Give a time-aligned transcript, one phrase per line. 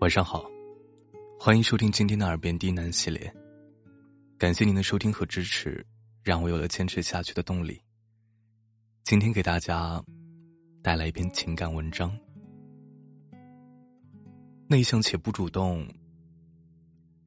[0.00, 0.44] 晚上好，
[1.40, 3.34] 欢迎收听今天的《耳边低喃》系列。
[4.36, 5.84] 感谢您的收听和支持，
[6.22, 7.80] 让我有了坚持下去的动力。
[9.04, 10.04] 今天给大家
[10.82, 12.14] 带来一篇情感文章：
[14.68, 15.88] 内向且不主动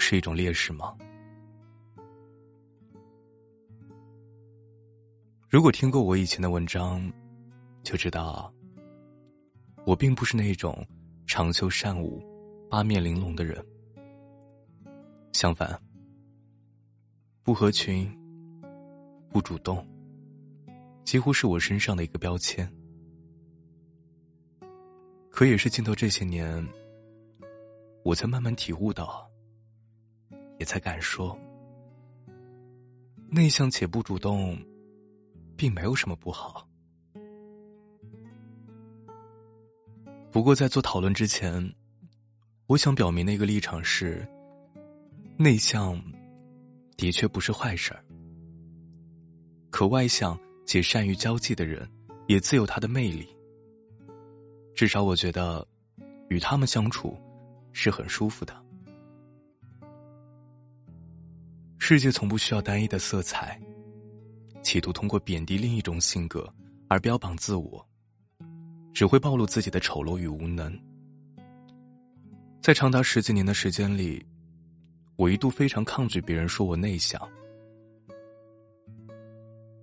[0.00, 0.92] 是一种劣势吗？
[5.48, 7.00] 如果听过我以前的文章，
[7.84, 8.52] 就知道
[9.86, 10.84] 我并不是那种
[11.28, 12.20] 长袖善舞。
[12.76, 13.64] 八面玲珑的人，
[15.32, 15.80] 相反，
[17.42, 18.06] 不合群、
[19.30, 19.82] 不主动，
[21.02, 22.70] 几乎是我身上的一个标签。
[25.30, 26.68] 可也是近到这些年，
[28.04, 29.26] 我才慢慢体悟到，
[30.58, 31.34] 也才敢说，
[33.30, 34.54] 内向且不主动，
[35.56, 36.68] 并没有什么不好。
[40.30, 41.74] 不过在做讨论之前。
[42.68, 44.26] 我想表明的一个立场是：
[45.36, 46.02] 内向
[46.96, 48.04] 的确不是坏事儿，
[49.70, 50.36] 可外向
[50.66, 51.88] 且善于交际的人
[52.26, 53.28] 也自有他的魅力。
[54.74, 55.64] 至少我觉得，
[56.28, 57.16] 与他们相处
[57.72, 58.52] 是很舒服的。
[61.78, 63.60] 世界从不需要单一的色彩，
[64.64, 66.52] 企图通过贬低另一种性格
[66.88, 67.88] 而标榜自我，
[68.92, 70.76] 只会暴露自己的丑陋与无能。
[72.66, 74.26] 在长达十几年的时间里，
[75.14, 77.16] 我一度非常抗拒别人说我内向。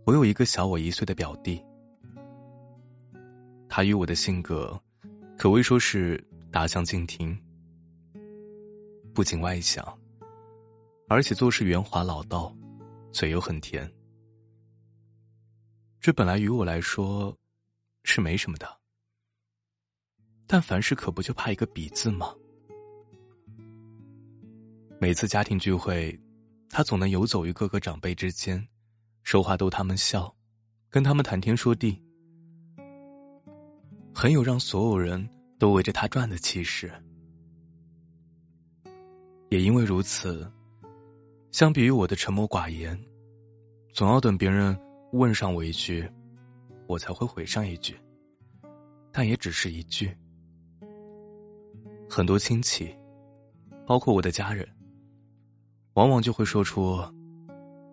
[0.05, 1.63] 我有一个小我一岁的表弟，
[3.69, 4.77] 他与我的性格
[5.37, 7.41] 可谓说是大相径庭。
[9.13, 9.81] 不仅外向，
[11.07, 12.53] 而且做事圆滑老道，
[13.13, 13.89] 嘴又很甜。
[16.01, 17.33] 这本来于我来说
[18.03, 18.67] 是没什么的，
[20.45, 22.35] 但凡事可不就怕一个“比”字吗？
[25.03, 26.17] 每次家庭聚会，
[26.69, 28.65] 他总能游走于各个长辈之间，
[29.23, 30.33] 说话逗他们笑，
[30.89, 32.01] 跟他们谈天说地，
[34.15, 35.29] 很有让所有人
[35.59, 36.89] 都围着他转的气势。
[39.49, 40.49] 也因为如此，
[41.51, 42.97] 相比于我的沉默寡言，
[43.91, 44.73] 总要等别人
[45.11, 46.09] 问上我一句，
[46.87, 47.93] 我才会回上一句，
[49.11, 50.15] 但也只是一句。
[52.09, 52.95] 很多亲戚，
[53.85, 54.65] 包括我的家人。
[55.93, 56.99] 往往就会说出：“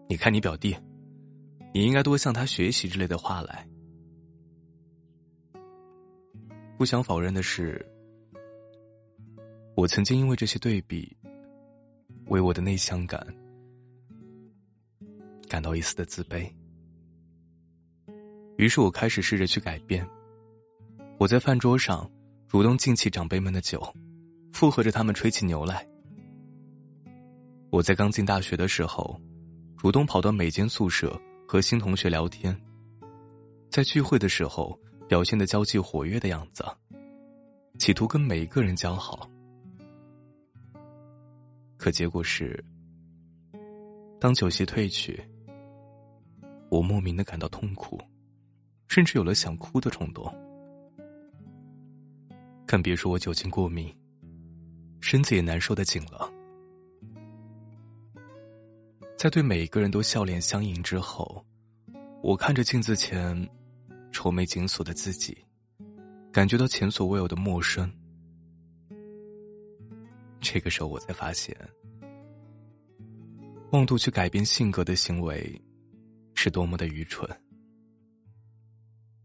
[0.09, 0.77] 你看你表弟，
[1.75, 3.67] 你应该多向他学习”之类的话来。
[6.79, 7.85] 不想否认的是，
[9.77, 11.15] 我曾经因为这些对比，
[12.29, 13.23] 为我的内向感
[15.47, 16.51] 感到一丝的自卑。
[18.57, 20.09] 于是我开始试着去改变。
[21.19, 22.11] 我在饭桌上
[22.49, 23.83] 主动敬起长辈们的酒，
[24.55, 25.87] 附和着他们吹起牛来。
[27.71, 29.19] 我在刚进大学的时候，
[29.77, 32.55] 主动跑到每间宿舍和新同学聊天，
[33.71, 34.77] 在聚会的时候
[35.09, 36.65] 表现的交际活跃的样子，
[37.79, 39.31] 企图跟每一个人交好。
[41.77, 42.63] 可结果是，
[44.19, 45.23] 当酒席退去，
[46.71, 48.01] 我莫名的感到痛苦，
[48.89, 50.29] 甚至有了想哭的冲动。
[52.67, 53.97] 更别说我酒精过敏，
[55.01, 56.31] 身子也难受的紧了。
[59.21, 61.45] 在对每一个人都笑脸相迎之后，
[62.23, 63.47] 我看着镜子前
[64.11, 65.37] 愁眉紧锁的自己，
[66.33, 67.93] 感觉到前所未有的陌生。
[70.41, 71.55] 这个时候，我才发现，
[73.73, 75.63] 妄图去改变性格的行为，
[76.33, 77.29] 是多么的愚蠢。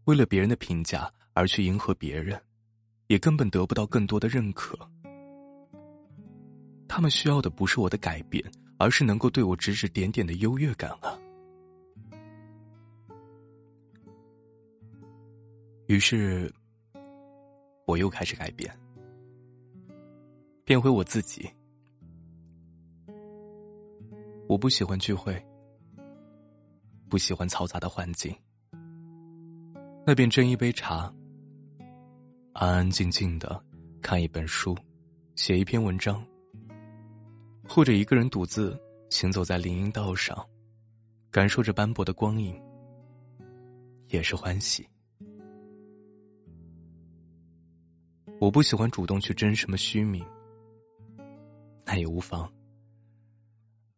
[0.04, 2.38] 为了别人的评价而去迎合别人，
[3.06, 4.78] 也根本得不到更多的认可。
[6.86, 8.44] 他们需要的不是我的改变。
[8.78, 11.20] 而是能够对我指指点点的优越感了。
[15.86, 16.52] 于是，
[17.86, 18.76] 我又开始改变，
[20.64, 21.48] 变回我自己。
[24.48, 25.44] 我不喜欢聚会，
[27.08, 28.36] 不喜欢嘈杂的环境，
[30.04, 31.12] 那便斟一杯茶，
[32.52, 33.60] 安安静静的
[34.00, 34.76] 看一本书，
[35.34, 36.24] 写一篇文章。
[37.68, 38.78] 或者一个人独自
[39.10, 40.46] 行走在林荫道上，
[41.30, 42.60] 感受着斑驳的光影，
[44.08, 44.88] 也是欢喜。
[48.40, 50.24] 我不喜欢主动去争什么虚名，
[51.84, 52.50] 那也无妨。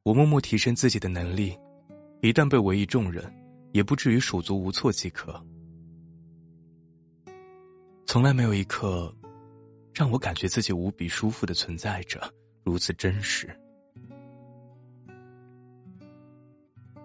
[0.03, 1.57] 我默默提升自己的能力，
[2.23, 3.33] 一旦被委以重任，
[3.73, 5.45] 也不至于手足无措即可。
[8.07, 9.15] 从来没有一刻
[9.93, 12.33] 让我感觉自己无比舒服的存在着，
[12.69, 13.49] 如此真实。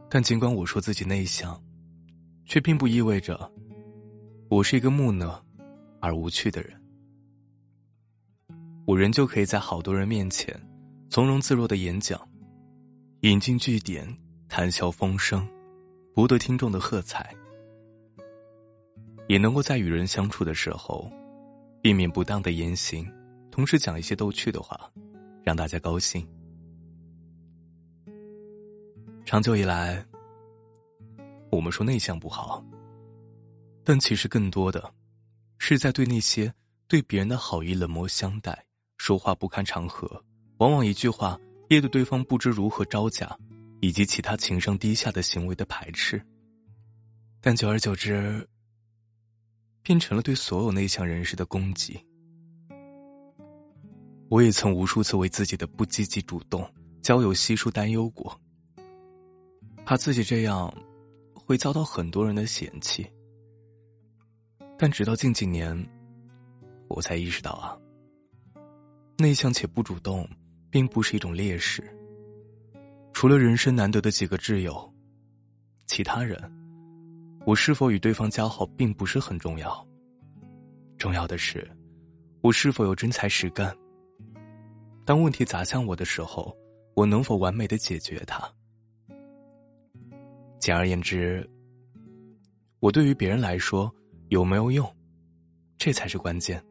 [0.09, 1.57] 但尽管我说自己内向，
[2.43, 3.49] 却并不意味着
[4.49, 5.41] 我是一个木讷
[6.01, 6.77] 而无趣的人。
[8.85, 10.53] 我仍旧可以在好多人面前
[11.09, 12.19] 从容自若的演讲，
[13.21, 14.05] 引经据典，
[14.49, 15.47] 谈笑风生，
[16.13, 17.33] 博得听众的喝彩。
[19.29, 21.09] 也能够在与人相处的时候，
[21.81, 23.09] 避免不当的言行，
[23.49, 24.77] 同时讲一些逗趣的话，
[25.43, 26.27] 让大家高兴。
[29.25, 30.05] 长久以来，
[31.49, 32.63] 我们说内向不好，
[33.83, 34.93] 但其实更多的，
[35.57, 36.53] 是在对那些
[36.87, 38.65] 对别人的好意冷漠相待、
[38.97, 40.23] 说话不看场合、
[40.57, 43.37] 往往一句话噎得对方不知如何招架，
[43.81, 46.21] 以及其他情商低下的行为的排斥。
[47.41, 48.47] 但久而久之，
[49.81, 52.05] 变成了对所有内向人士的攻击。
[54.33, 56.67] 我也曾无数次为自己的不积极主动、
[57.03, 58.35] 交友稀疏担忧过。
[59.85, 60.73] 怕自己这样
[61.35, 63.05] 会遭到很多人的嫌弃，
[64.75, 65.77] 但直到近几年，
[66.87, 67.77] 我才意识到啊，
[69.19, 70.27] 内向且不主动，
[70.71, 71.83] 并不是一种劣势。
[73.13, 74.91] 除了人生难得的几个挚友，
[75.85, 76.41] 其他人，
[77.45, 79.87] 我是否与对方交好并不是很重要。
[80.97, 81.69] 重要的是，
[82.41, 83.71] 我是否有真才实干。
[85.05, 86.55] 当问题砸向我的时候，
[86.93, 88.41] 我能否完美的解决它？
[90.59, 91.47] 简而言之，
[92.79, 93.93] 我对于别人来说
[94.29, 94.89] 有没有用，
[95.77, 96.63] 这才是关键。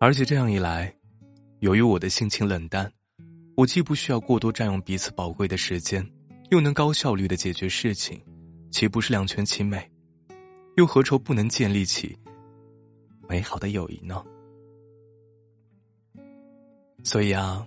[0.00, 0.92] 而且这样一来，
[1.60, 2.92] 由于我的性情冷淡，
[3.56, 6.04] 我既不需要过多占用彼此宝贵的时间，
[6.50, 8.20] 又能高效率的解决事情，
[8.72, 9.88] 岂不是两全其美？
[10.76, 12.18] 又何愁不能建立起
[13.28, 14.24] 美好的友谊呢？
[17.02, 17.66] 所以啊。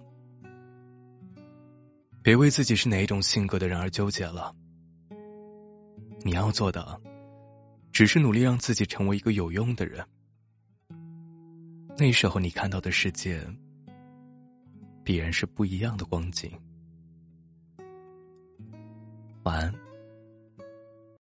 [2.23, 4.51] 别为自己是哪一种性格的人而纠结了。
[6.23, 6.99] 你要做的，
[7.91, 10.03] 只是努力让自己成为一个有用的人。
[11.95, 13.45] 那时候你看到的世界，
[15.03, 16.51] 必然是不一样的光景。
[19.43, 19.84] 晚安。